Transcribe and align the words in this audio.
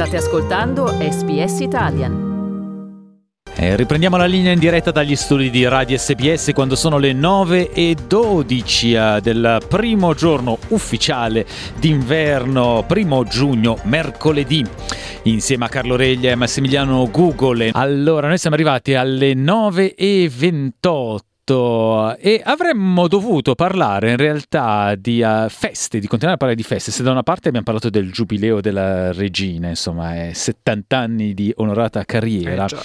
State 0.00 0.16
ascoltando 0.16 0.86
SBS 0.86 1.60
Italian. 1.60 2.28
Eh, 3.54 3.76
riprendiamo 3.76 4.16
la 4.16 4.24
linea 4.24 4.50
in 4.50 4.58
diretta 4.58 4.90
dagli 4.90 5.14
studi 5.14 5.50
di 5.50 5.68
Radio 5.68 5.98
SBS 5.98 6.52
quando 6.54 6.74
sono 6.74 6.96
le 6.96 7.12
9 7.12 7.70
e 7.70 7.94
12 8.08 8.92
eh, 8.94 9.18
del 9.20 9.62
primo 9.68 10.14
giorno 10.14 10.56
ufficiale 10.68 11.44
d'inverno, 11.78 12.82
primo 12.88 13.24
giugno, 13.24 13.78
mercoledì, 13.82 14.64
insieme 15.24 15.66
a 15.66 15.68
Carlo 15.68 15.96
Reglia 15.96 16.30
e 16.30 16.34
Massimiliano 16.34 17.06
Google. 17.10 17.72
Allora, 17.74 18.26
noi 18.26 18.38
siamo 18.38 18.56
arrivati 18.56 18.94
alle 18.94 19.34
9 19.34 19.94
e 19.96 20.30
28 20.34 21.20
e 21.50 22.40
avremmo 22.44 23.08
dovuto 23.08 23.56
parlare 23.56 24.10
in 24.10 24.16
realtà 24.16 24.94
di 24.94 25.20
uh, 25.20 25.48
feste, 25.48 25.98
di 25.98 26.06
continuare 26.06 26.34
a 26.34 26.38
parlare 26.38 26.54
di 26.54 26.62
feste. 26.62 26.92
Se 26.92 27.02
da 27.02 27.10
una 27.10 27.24
parte 27.24 27.48
abbiamo 27.48 27.64
parlato 27.64 27.90
del 27.90 28.12
giubileo 28.12 28.60
della 28.60 29.12
regina, 29.12 29.68
insomma, 29.68 30.28
è 30.28 30.32
70 30.32 30.96
anni 30.96 31.34
di 31.34 31.52
onorata 31.56 32.04
carriera, 32.04 32.66
eh, 32.66 32.76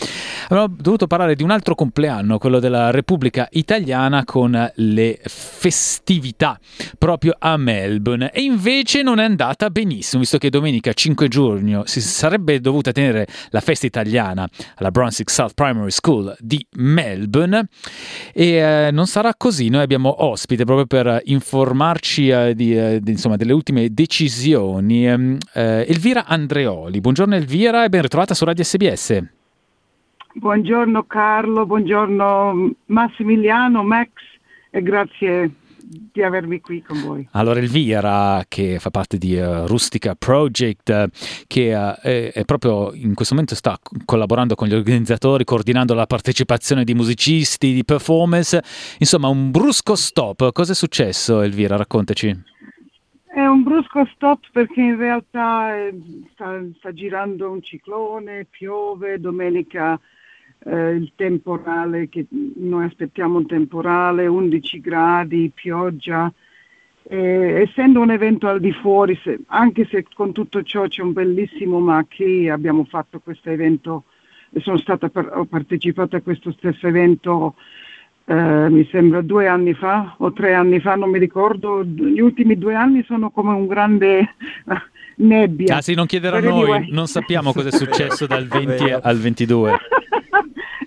avremmo 0.49 0.76
dovuto 0.80 1.05
parlare 1.05 1.36
di 1.36 1.44
un 1.44 1.52
altro 1.52 1.76
compleanno, 1.76 2.40
quello 2.40 2.60
della 2.60 2.90
Repubblica 2.90 3.48
Italiana 3.52 4.23
con 4.23 4.72
le 4.74 5.20
festività 5.24 6.60
proprio 6.98 7.35
a 7.38 7.58
Melbourne. 7.58 8.32
E 8.32 8.41
invece 8.41 9.04
non 9.04 9.20
è 9.20 9.26
andata 9.26 9.70
benissimo, 9.70 10.22
visto 10.22 10.40
che 10.40 10.49
domenica 10.49 10.91
5 10.91 11.27
giugno 11.27 11.84
si 11.85 12.02
sarebbe 12.02 12.60
dovuta 12.60 12.91
tenere 12.91 13.27
la 13.49 13.62
festa 13.62 13.85
italiana 13.85 14.48
alla 14.77 14.90
Brunswick 14.90 15.30
South 15.30 15.54
Primary 15.54 15.91
School 15.91 16.35
di 16.40 16.66
Melbourne. 16.77 17.68
E 18.34 18.45
eh, 18.54 18.90
non 18.91 19.08
sarà 19.08 19.34
così. 19.35 19.70
Noi 19.70 19.81
abbiamo 19.81 20.23
ospite 20.26 20.66
proprio 20.66 20.85
per 20.85 21.22
informarci 21.26 22.30
eh, 22.30 22.54
di, 22.55 22.77
eh, 22.77 22.99
di, 23.02 23.12
insomma, 23.12 23.35
delle 23.35 23.54
ultime 23.54 23.94
decisioni. 23.94 25.08
Ehm, 25.08 25.38
eh, 25.54 25.85
Elvira 25.88 26.26
Andreoli. 26.26 27.01
Buongiorno 27.01 27.35
Elvira 27.35 27.84
e 27.84 27.90
ben 27.90 28.01
ritrovata 28.01 28.34
su 28.34 28.46
Radio 28.46 28.63
SBS. 28.63 29.23
Buongiorno 30.34 31.04
Carlo, 31.04 31.66
buongiorno 31.66 32.71
Massimiliano, 32.88 33.84
Max 33.84 34.10
e 34.70 34.82
grazie 34.82 35.49
di 35.88 36.24
avermi 36.24 36.60
qui 36.62 36.82
con 36.82 37.02
voi. 37.02 37.28
Allora 37.32 37.60
Elvira, 37.60 38.44
che 38.48 38.80
fa 38.80 38.90
parte 38.90 39.18
di 39.18 39.36
uh, 39.36 39.66
Rustica 39.68 40.16
Project, 40.16 40.90
uh, 40.90 41.44
che 41.48 41.74
uh, 41.76 41.94
è, 42.02 42.32
è, 42.34 42.46
proprio 42.46 42.94
in 42.94 43.14
questo 43.14 43.34
momento 43.34 43.55
sta 43.55 43.78
collaborando 44.04 44.56
con 44.56 44.68
gli 44.68 44.74
organizzatori, 44.74 45.44
coordinando 45.44 45.94
la 45.94 46.06
partecipazione 46.06 46.84
di 46.84 46.94
musicisti, 46.94 47.74
di 47.74 47.86
performance, 47.86 48.62
insomma 49.00 49.28
un 49.28 49.52
brusco 49.52 49.96
stop. 49.96 50.52
Cosa 50.52 50.72
è 50.72 50.76
successo 50.76 51.41
Elvira? 51.41 51.78
Raccontaci. 51.78 52.54
È 53.36 53.46
un 53.46 53.63
brusco 53.63 54.06
stop 54.13 54.46
perché 54.54 54.80
in 54.80 54.98
realtà 54.98 55.76
eh, 55.76 55.94
sta, 56.32 56.58
sta 56.78 56.94
girando 56.94 57.52
un 57.52 57.62
ciclone, 57.62 58.48
piove, 58.50 59.20
domenica 59.20 60.00
eh, 60.59 60.91
il 60.91 61.11
temporale, 61.15 62.09
che 62.09 62.25
noi 62.29 62.85
aspettiamo 62.85 63.37
un 63.37 63.45
temporale, 63.45 64.28
11 64.28 64.79
gradi, 64.81 65.51
pioggia. 65.53 66.31
Eh, 67.07 67.61
essendo 67.61 68.01
un 68.01 68.11
evento 68.11 68.47
al 68.47 68.59
di 68.59 68.72
fuori, 68.72 69.19
se, 69.23 69.39
anche 69.47 69.85
se 69.85 70.06
con 70.13 70.31
tutto 70.31 70.63
ciò 70.63 70.88
c'è 70.88 71.01
un 71.01 71.13
bellissimo 71.13 71.79
macchì, 71.79 72.50
abbiamo 72.50 72.83
fatto 72.85 73.19
questo 73.19 73.50
evento, 73.50 74.06
sono 74.57 74.78
stata 74.78 75.09
per, 75.09 75.29
ho 75.33 75.45
partecipato 75.45 76.16
a 76.16 76.22
questo 76.22 76.51
stesso 76.51 76.88
evento 76.88 77.56
eh, 78.28 78.69
mi 78.69 78.88
sembra 78.91 79.22
due 79.22 79.47
anni 79.47 79.75
fa 79.75 80.16
o 80.17 80.33
tre 80.33 80.56
anni 80.56 80.79
fa, 80.79 80.95
non 80.95 81.11
mi 81.11 81.19
ricordo, 81.19 81.83
gli 81.83 82.19
ultimi 82.19 82.57
due 82.57 82.73
anni 82.73 83.03
sono 83.06 83.29
come 83.29 83.53
un 83.53 83.67
grande 83.67 84.35
nebbia. 85.17 85.78
Ah 85.78 85.81
sì, 85.81 85.94
non 85.94 86.07
chiedere 86.07 86.38
a 86.38 86.41
noi, 86.41 86.88
non 86.89 87.06
sappiamo 87.06 87.53
cosa 87.53 87.69
è 87.69 87.72
successo 87.72 88.25
dal 88.25 88.45
20 88.50 88.91
al 89.00 89.17
22. 89.17 89.78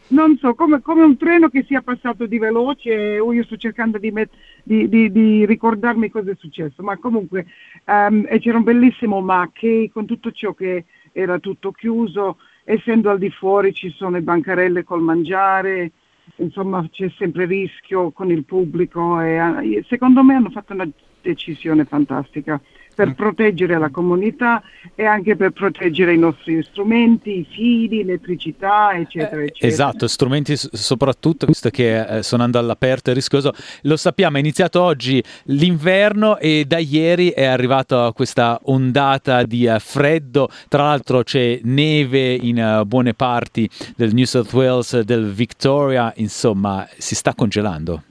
Non 0.08 0.38
so, 0.38 0.54
come, 0.54 0.80
come, 0.80 1.02
un 1.02 1.16
treno 1.16 1.48
che 1.48 1.64
sia 1.64 1.82
passato 1.82 2.26
di 2.26 2.38
veloce, 2.38 2.90
io 2.92 3.44
sto 3.44 3.56
cercando 3.56 3.98
di, 3.98 4.10
met- 4.10 4.32
di, 4.62 4.88
di, 4.88 5.10
di 5.10 5.46
ricordarmi 5.46 6.10
cosa 6.10 6.30
è 6.30 6.36
successo, 6.38 6.82
ma 6.82 6.96
comunque 6.96 7.46
um, 7.84 8.26
c'era 8.38 8.58
un 8.58 8.64
bellissimo 8.64 9.20
Mackey 9.20 9.88
con 9.88 10.06
tutto 10.06 10.30
ciò 10.32 10.54
che 10.54 10.84
era 11.12 11.38
tutto 11.38 11.72
chiuso, 11.72 12.38
essendo 12.64 13.10
al 13.10 13.18
di 13.18 13.30
fuori 13.30 13.74
ci 13.74 13.90
sono 13.90 14.12
le 14.12 14.22
bancarelle 14.22 14.84
col 14.84 15.02
mangiare, 15.02 15.92
insomma 16.36 16.86
c'è 16.90 17.10
sempre 17.16 17.46
rischio 17.46 18.10
con 18.10 18.30
il 18.30 18.44
pubblico 18.44 19.20
e 19.20 19.84
secondo 19.88 20.22
me 20.22 20.34
hanno 20.34 20.50
fatto 20.50 20.74
una 20.74 20.88
decisione 21.20 21.84
fantastica 21.84 22.60
per 22.98 23.14
proteggere 23.14 23.78
la 23.78 23.90
comunità 23.90 24.60
e 24.96 25.04
anche 25.04 25.36
per 25.36 25.52
proteggere 25.52 26.14
i 26.14 26.18
nostri 26.18 26.60
strumenti, 26.64 27.38
i 27.38 27.46
fili, 27.48 27.98
l'elettricità, 27.98 28.90
eccetera, 28.92 29.42
eh, 29.42 29.44
eccetera. 29.44 29.72
Esatto, 29.72 30.08
strumenti 30.08 30.56
soprattutto, 30.56 31.46
visto 31.46 31.70
che 31.70 32.00
eh, 32.00 32.22
suonando 32.24 32.58
all'aperto 32.58 33.12
è 33.12 33.14
rischioso. 33.14 33.52
Lo 33.82 33.96
sappiamo, 33.96 34.38
è 34.38 34.40
iniziato 34.40 34.82
oggi 34.82 35.22
l'inverno 35.44 36.38
e 36.38 36.64
da 36.66 36.78
ieri 36.78 37.30
è 37.30 37.44
arrivata 37.44 38.10
questa 38.12 38.58
ondata 38.64 39.44
di 39.44 39.66
uh, 39.66 39.78
freddo. 39.78 40.48
Tra 40.66 40.82
l'altro 40.82 41.22
c'è 41.22 41.60
neve 41.62 42.34
in 42.34 42.80
uh, 42.80 42.84
buone 42.84 43.14
parti 43.14 43.70
del 43.94 44.12
New 44.12 44.24
South 44.24 44.52
Wales, 44.52 44.98
del 45.02 45.30
Victoria, 45.30 46.12
insomma, 46.16 46.84
si 46.96 47.14
sta 47.14 47.32
congelando 47.32 48.02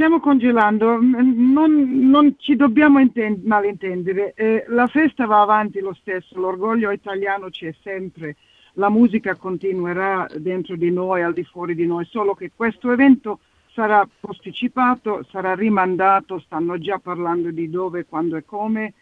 stiamo 0.00 0.18
congelando, 0.18 0.98
non, 0.98 2.08
non 2.08 2.34
ci 2.38 2.56
dobbiamo 2.56 3.00
intend- 3.00 3.44
malintendere, 3.44 4.32
eh, 4.32 4.64
la 4.68 4.86
festa 4.86 5.26
va 5.26 5.42
avanti 5.42 5.80
lo 5.80 5.92
stesso, 5.92 6.40
l'orgoglio 6.40 6.90
italiano 6.90 7.50
c'è 7.50 7.74
sempre, 7.82 8.36
la 8.74 8.88
musica 8.88 9.34
continuerà 9.34 10.26
dentro 10.38 10.76
di 10.76 10.90
noi, 10.90 11.20
al 11.20 11.34
di 11.34 11.44
fuori 11.44 11.74
di 11.74 11.84
noi, 11.84 12.06
solo 12.06 12.32
che 12.32 12.50
questo 12.56 12.90
evento 12.90 13.40
sarà 13.74 14.08
posticipato, 14.18 15.22
sarà 15.30 15.54
rimandato, 15.54 16.38
stanno 16.38 16.78
già 16.78 16.98
parlando 16.98 17.50
di 17.50 17.68
dove, 17.68 18.06
quando 18.06 18.36
e 18.36 18.44
come. 18.46 18.94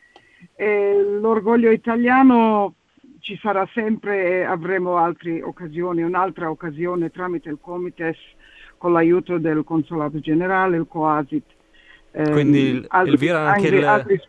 Eh, 0.57 1.01
l'orgoglio 1.21 1.71
italiano 1.71 2.75
ci 3.21 3.39
sarà 3.41 3.69
sempre 3.73 4.41
e 4.41 4.43
avremo 4.43 4.97
altre 4.97 5.45
occasioni, 5.45 6.03
un'altra 6.03 6.51
occasione 6.51 7.11
tramite 7.11 7.51
il 7.51 7.59
Comites 7.61 8.19
con 8.79 8.93
l'aiuto 8.93 9.39
del 9.39 9.63
Consolato 9.65 10.21
Generale, 10.21 10.77
il 10.77 10.87
Coasit. 10.89 11.45
Ehm, 12.13 12.33
Quindi 12.33 12.85
altri, 12.89 13.13
Elvira, 13.13 13.51
anche, 13.51 13.85
anche, 13.85 14.13
il, 14.13 14.29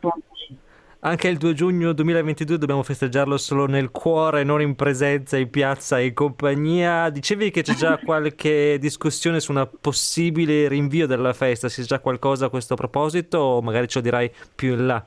anche 1.01 1.27
il 1.29 1.37
2 1.37 1.53
giugno 1.53 1.93
2022 1.93 2.57
dobbiamo 2.57 2.83
festeggiarlo 2.83 3.37
solo 3.37 3.67
nel 3.67 3.91
cuore, 3.91 4.43
non 4.43 4.61
in 4.61 4.75
presenza, 4.75 5.37
in 5.37 5.49
piazza 5.49 5.99
e 5.99 6.11
compagnia. 6.11 7.09
Dicevi 7.09 7.51
che 7.51 7.61
c'è 7.61 7.73
già 7.73 7.97
qualche 8.03 8.77
discussione 8.79 9.39
su 9.39 9.53
un 9.53 9.69
possibile 9.79 10.67
rinvio 10.67 11.07
della 11.07 11.33
festa, 11.33 11.69
c'è 11.69 11.83
già 11.83 11.99
qualcosa 11.99 12.47
a 12.47 12.49
questo 12.49 12.75
proposito 12.75 13.37
o 13.37 13.61
magari 13.61 13.87
ce 13.87 13.99
lo 13.99 14.03
dirai 14.03 14.31
più 14.53 14.73
in 14.73 14.85
là? 14.85 15.05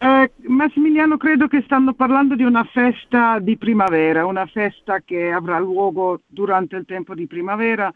Eh, 0.00 0.30
Massimiliano, 0.46 1.16
credo 1.16 1.48
che 1.48 1.62
stanno 1.62 1.92
parlando 1.92 2.36
di 2.36 2.44
una 2.44 2.62
festa 2.62 3.40
di 3.40 3.56
primavera, 3.56 4.26
una 4.26 4.46
festa 4.46 5.00
che 5.00 5.32
avrà 5.32 5.58
luogo 5.58 6.20
durante 6.26 6.76
il 6.76 6.84
tempo 6.84 7.14
di 7.14 7.26
primavera 7.26 7.92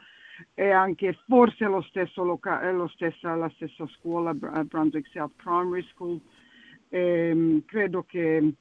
e 0.53 0.71
anche 0.71 1.17
forse 1.29 1.65
lo 1.67 1.81
stesso 1.83 2.25
loca- 2.25 2.69
lo 2.73 2.89
stessa, 2.89 3.37
la 3.37 3.49
stessa 3.55 3.87
scuola, 3.87 4.35
Brunswick 4.35 5.09
South 5.13 5.35
Primary 5.37 5.85
School. 5.93 6.21
Eh, 6.89 7.63
credo 7.67 8.03
che 8.03 8.53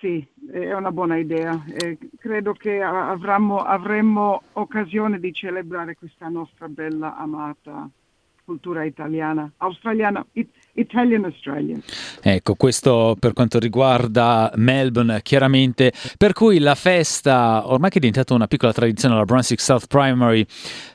sì, 0.00 0.26
è 0.50 0.74
una 0.74 0.92
buona 0.92 1.16
idea. 1.16 1.64
Eh, 1.66 1.96
credo 2.18 2.52
che 2.52 2.82
avremo, 2.82 3.60
avremo 3.60 4.42
occasione 4.52 5.18
di 5.18 5.32
celebrare 5.32 5.94
questa 5.94 6.28
nostra 6.28 6.68
bella, 6.68 7.16
amata 7.16 7.88
cultura 8.44 8.84
italiana, 8.84 9.50
australiana, 9.58 10.24
it, 10.32 10.50
Italian 10.74 11.24
Australian. 11.24 11.82
Ecco, 12.20 12.54
questo 12.54 13.16
per 13.18 13.32
quanto 13.32 13.58
riguarda 13.58 14.50
Melbourne, 14.56 15.20
chiaramente, 15.22 15.92
per 16.16 16.32
cui 16.32 16.58
la 16.58 16.74
festa, 16.74 17.62
ormai 17.66 17.90
che 17.90 17.98
è 17.98 18.00
diventata 18.00 18.34
una 18.34 18.46
piccola 18.46 18.72
tradizione, 18.72 19.14
la 19.14 19.24
Brunswick 19.24 19.62
South 19.62 19.86
Primary, 19.86 20.44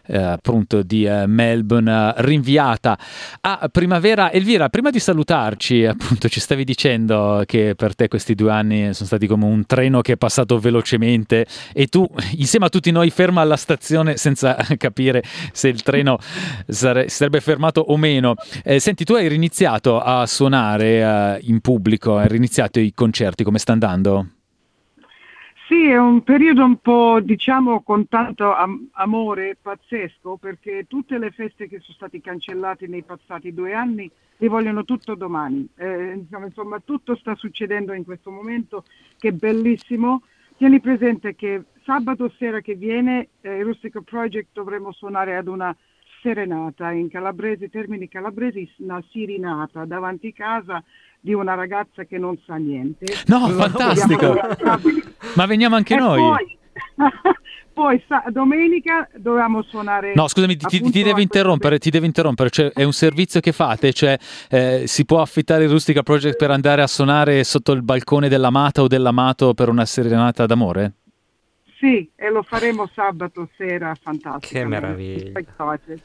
eh, 0.08 0.18
appunto 0.18 0.82
di 0.82 1.06
eh, 1.06 1.28
Melbourne, 1.28 1.92
eh, 1.92 2.14
rinviata 2.18 2.98
a 3.40 3.70
primavera. 3.72 4.32
Elvira, 4.32 4.68
prima 4.70 4.90
di 4.90 5.00
salutarci, 5.00 5.86
appunto, 5.86 6.28
ci 6.28 6.40
stavi 6.40 6.66
dicendo 6.66 7.44
che 7.46 7.74
per 7.76 7.96
te 7.96 8.08
questi 8.08 8.36
due 8.36 8.52
anni 8.52 8.94
sono 8.94 9.08
stati 9.08 9.28
come 9.28 9.46
un 9.46 9.66
treno 9.66 10.02
che 10.02 10.14
è 10.14 10.18
passato 10.18 10.60
velocemente 10.60 11.46
e 11.74 11.88
tu, 11.88 12.06
insieme 12.38 12.66
a 12.66 12.70
tutti 12.70 12.92
noi, 12.92 13.10
ferma 13.12 13.42
alla 13.42 13.58
stazione 13.58 14.18
senza 14.18 14.58
capire 14.78 15.24
se 15.54 15.70
il 15.70 15.82
treno 15.84 16.18
sare- 16.68 17.08
sarebbe 17.08 17.40
fermato 17.40 17.80
o 17.82 17.96
meno. 17.96 18.36
Eh, 18.64 18.80
senti, 18.80 19.06
tu 19.06 19.14
hai 19.14 19.28
riniziato 19.28 19.69
iniziato 19.70 20.00
a 20.00 20.26
suonare 20.26 21.04
uh, 21.04 21.48
in 21.48 21.60
pubblico, 21.62 22.18
hai 22.18 22.36
iniziato 22.36 22.80
i 22.80 22.92
concerti, 22.92 23.44
come 23.44 23.60
sta 23.60 23.74
andando? 23.74 24.28
Sì, 25.68 25.88
è 25.88 25.98
un 26.00 26.24
periodo 26.24 26.64
un 26.66 26.78
po', 26.78 27.20
diciamo, 27.22 27.84
con 27.84 28.08
tanto 28.08 28.56
am- 28.56 28.90
amore 28.94 29.56
pazzesco, 29.62 30.38
perché 30.38 30.86
tutte 30.88 31.20
le 31.20 31.30
feste 31.30 31.68
che 31.68 31.80
sono 31.80 31.94
state 31.94 32.20
cancellate 32.20 32.88
nei 32.88 33.04
passati 33.04 33.54
due 33.54 33.76
anni 33.76 34.10
li 34.38 34.48
vogliono 34.48 34.84
tutto 34.84 35.14
domani. 35.14 35.68
Eh, 35.76 36.26
insomma, 36.42 36.82
tutto 36.84 37.16
sta 37.16 37.36
succedendo 37.36 37.94
in 37.94 38.04
questo 38.04 38.32
momento, 38.32 38.84
che 39.20 39.28
è 39.28 39.34
bellissimo. 39.34 40.24
Tieni 40.58 40.80
presente 40.80 41.36
che 41.36 41.62
sabato 41.84 42.34
sera 42.40 42.62
che 42.62 42.74
viene, 42.74 43.28
eh, 43.42 43.62
Rustico 43.62 44.02
Project 44.02 44.48
dovremo 44.54 44.92
suonare 44.92 45.38
ad 45.38 45.48
una 45.48 45.76
serenata 46.22 46.92
in 46.92 47.10
calabrese, 47.10 47.70
termini 47.70 48.08
calabresi, 48.08 48.70
una 48.78 49.04
sirinata 49.10 49.86
davanti 49.86 50.34
casa 50.34 50.84
di 51.20 51.34
una 51.34 51.54
ragazza 51.54 52.06
che 52.06 52.18
non 52.18 52.38
sa 52.46 52.56
niente. 52.56 53.06
No, 53.28 53.48
fantastico! 53.50 54.36
Ma 55.36 55.46
veniamo 55.46 55.76
anche 55.76 55.96
e 55.96 55.98
noi. 55.98 56.20
Poi, 56.20 56.58
poi 57.74 58.04
sa- 58.08 58.24
domenica 58.30 59.08
dovevamo 59.16 59.62
suonare. 59.64 60.14
No, 60.16 60.28
scusami, 60.28 60.56
ti, 60.56 60.82
ti, 60.90 61.04
devo 61.04 61.20
interrompere, 61.20 61.78
ti 61.78 61.90
devo 61.90 62.06
interrompere. 62.06 62.50
Cioè, 62.50 62.72
è 62.72 62.84
un 62.84 62.94
servizio 62.94 63.40
che 63.40 63.52
fate? 63.52 63.92
Cioè, 63.92 64.18
eh, 64.50 64.84
si 64.86 65.06
può 65.06 65.22
affittare 65.22 65.66
il 65.66 65.70
Rustica 65.70 66.04
Project 66.04 66.38
per 66.38 66.52
andare 66.52 66.82
a 66.82 66.88
suonare 66.88 67.44
sotto 67.44 67.72
il 67.74 67.84
balcone 67.84 68.30
dell'amata 68.30 68.82
o 68.82 68.88
dell'amato 68.88 69.54
per 69.54 69.70
una 69.70 69.86
serenata 69.86 70.46
d'amore? 70.46 70.99
Sì, 71.80 72.12
e 72.14 72.30
lo 72.30 72.44
faremo 72.44 72.88
sabato 72.88 73.50
sera, 73.56 73.96
fantastico. 73.96 74.60
Che 74.60 74.66
meraviglia. 74.66 75.32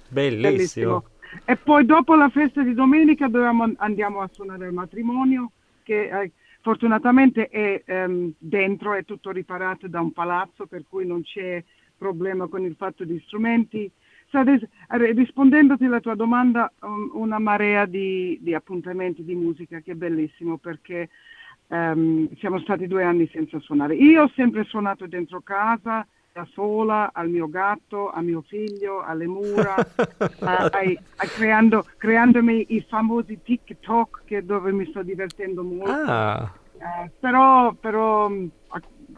Bellissimo. 0.09 0.51
Bellissimo. 0.51 1.05
E 1.45 1.57
poi 1.57 1.85
dopo 1.85 2.15
la 2.15 2.29
festa 2.29 2.63
di 2.63 2.75
domenica 2.75 3.27
dovevamo, 3.27 3.73
andiamo 3.79 4.21
a 4.21 4.31
suonare 4.31 4.69
il 4.69 4.73
matrimonio 4.73 5.51
che 5.83 6.05
eh, 6.05 6.31
fortunatamente 6.61 7.49
è 7.49 7.83
ehm, 7.85 8.35
dentro, 8.39 8.95
è 8.95 9.05
tutto 9.05 9.33
riparato 9.33 9.89
da 9.89 10.01
un 10.01 10.13
palazzo 10.13 10.67
per 10.67 10.85
cui 10.89 11.05
non 11.07 11.23
c'è 11.23 11.63
problema 11.99 12.47
con 12.47 12.63
il 12.63 12.77
fatto 12.77 13.05
di 13.05 13.21
strumenti. 13.27 13.91
rispondendoti 14.31 15.87
alla 15.87 16.01
tua 16.01 16.15
domanda, 16.15 16.73
um, 16.83 17.11
una 17.15 17.41
marea 17.41 17.85
di, 17.85 18.39
di, 18.41 18.55
appuntamenti 18.55 19.25
di 19.25 19.35
musica 19.35 19.81
che 19.81 19.93
è 19.93 19.97
bellissimo 19.97 20.57
perché 20.57 21.09
um, 21.69 22.29
siamo 22.37 22.59
stati 22.61 22.87
due 22.87 23.05
anni 23.05 23.29
senza 23.33 23.59
suonare. 23.61 23.95
Io 23.95 24.23
ho 24.23 24.33
sempre 24.35 24.65
suonato 24.65 25.07
dentro 25.07 25.41
casa, 25.41 26.07
da 26.33 26.47
sola, 26.53 27.11
al 27.13 27.29
mio 27.29 27.49
gatto, 27.49 28.11
a 28.11 28.21
mio 28.21 28.43
figlio, 28.43 29.03
alle 29.03 29.27
mura, 29.27 29.75
a, 30.41 30.65
a, 30.65 30.69
a 30.71 31.27
creando, 31.27 31.87
creandomi 31.97 32.67
i 32.71 32.85
famosi 32.89 33.41
TikTok 33.43 34.23
che, 34.25 34.45
dove 34.45 34.73
mi 34.73 34.85
sto 34.87 35.03
divertendo 35.03 35.63
molto. 35.63 35.91
Ah. 35.91 36.53
Eh, 36.77 37.11
però, 37.21 37.73
però 37.75 38.29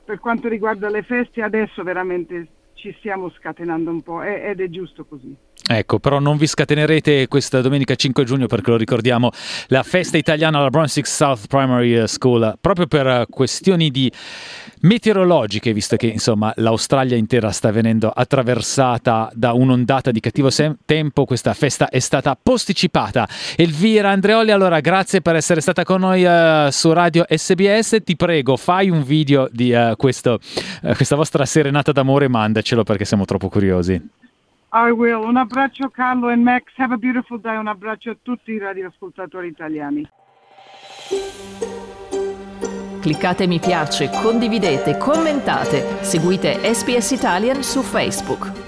per 0.05 0.21
quanto 0.21 0.49
riguarda 0.49 0.91
le 0.91 1.03
feste 1.03 1.43
adesso 1.43 1.83
veramente 1.83 2.49
ci 2.75 2.95
stiamo 2.99 3.31
scatenando 3.31 3.91
un 3.91 4.03
po' 4.03 4.23
ed 4.23 4.61
è 4.61 4.69
giusto 4.69 5.05
così. 5.05 5.35
Ecco, 5.69 5.99
però 5.99 6.21
non 6.21 6.37
vi 6.37 6.47
scatenerete 6.47 7.27
questa 7.27 7.61
domenica 7.61 7.97
5 7.97 8.23
giugno 8.23 8.47
perché 8.47 8.71
lo 8.71 8.77
ricordiamo, 8.77 9.31
la 9.67 9.83
festa 9.83 10.17
italiana 10.17 10.59
alla 10.59 10.71
Brunswick 10.71 11.09
South 11.09 11.49
Primary 11.49 12.07
School, 12.07 12.57
proprio 12.61 12.87
per 12.87 13.27
questioni 13.29 13.91
di 13.91 14.11
meteorologiche, 14.83 15.73
visto 15.73 15.97
che 15.97 16.07
insomma 16.07 16.53
l'Australia 16.57 17.17
intera 17.17 17.51
sta 17.51 17.73
venendo 17.73 18.11
attraversata 18.11 19.29
da 19.35 19.55
un'ondata 19.55 20.13
di 20.13 20.21
cattivo 20.21 20.51
sem- 20.51 20.77
tempo, 20.87 21.25
questa 21.25 21.53
festa 21.53 21.89
è 21.89 21.99
stata 21.99 22.39
posticipata. 22.41 23.29
Elvira 23.57 24.11
Andreoli, 24.11 24.53
allora 24.53 24.79
grazie 24.79 25.21
per 25.21 25.35
essere 25.35 25.61
stata 25.61 25.83
con 25.83 26.01
noi 26.01 26.25
uh, 26.25 26.71
su 26.71 26.93
Radio 26.93 27.25
SBS, 27.29 27.99
ti 28.05 28.15
prego 28.15 28.57
fai 28.57 28.89
un 28.89 29.03
video 29.03 29.49
di 29.51 29.73
uh, 29.73 29.97
questo, 29.97 30.39
uh, 30.83 30.95
questa 30.95 31.17
vostra 31.17 31.45
serenata 31.45 31.91
d'amore, 31.91 32.29
mandacelo 32.29 32.85
perché 32.85 33.05
siamo 33.05 33.25
troppo 33.25 33.49
curiosi. 33.49 34.26
I 34.79 34.91
will. 34.91 35.25
Un 35.25 35.37
abbraccio 35.37 35.89
Carlo 35.89 36.29
e 36.29 36.37
Max. 36.37 36.65
Have 36.77 36.93
a 36.93 36.99
beautiful 36.99 37.41
day. 37.41 37.57
Un 37.57 37.67
abbraccio 37.67 38.11
a 38.11 38.17
tutti 38.21 38.53
i 38.53 38.59
radioascoltatori 38.59 39.49
italiani. 39.49 40.07
Cliccate 43.01 43.47
mi 43.47 43.59
piace, 43.59 44.11
condividete, 44.11 44.99
commentate. 44.99 46.05
Seguite 46.05 46.75
SPS 46.75 47.13
Italian 47.13 47.63
su 47.63 47.81
Facebook. 47.81 48.66